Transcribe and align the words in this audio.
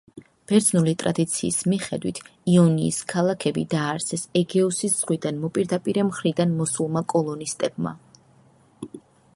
ბერძნული 0.51 0.93
ტრადიციის 1.01 1.57
მიხედვით, 1.73 2.21
იონიის 2.53 2.97
ქალაქები 3.13 3.65
დაარსეს 3.75 4.25
ეგეოსის 4.43 4.97
ზღვის 5.03 5.29
მოპირდაპირე 5.45 6.07
მხრიდან 6.09 6.57
მოსულმა 6.63 7.07
კოლონისტებმა. 7.17 7.95